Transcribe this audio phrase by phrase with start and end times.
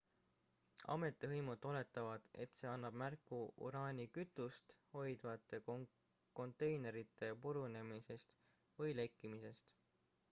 [0.93, 5.61] ametivõimud oletavad et see annab märku uraanikütust hoidvate
[6.41, 8.37] konteinerite purunemisest
[8.81, 9.81] või lekkimisest